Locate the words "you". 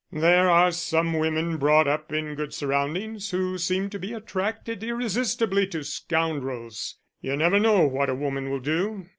7.21-7.37